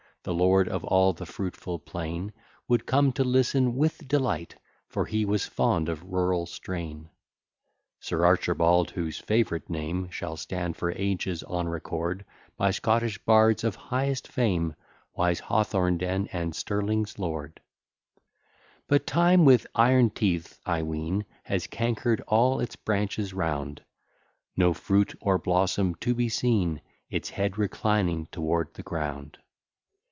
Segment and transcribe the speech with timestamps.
[0.23, 2.31] The lord of all the fruitful plain,
[2.67, 4.53] Would come to listen with delight,
[4.87, 7.09] For he was fond of rural strain.
[7.99, 12.23] (Sir Archibald, whose favourite name Shall stand for ages on record,
[12.55, 14.75] By Scottish bards of highest fame,
[15.15, 17.59] Wise Hawthornden and Stirling's lord.)
[18.87, 23.83] But time with iron teeth, I ween, Has canker'd all its branches round;
[24.55, 26.79] No fruit or blossom to be seen,
[27.09, 29.39] Its head reclining toward the ground.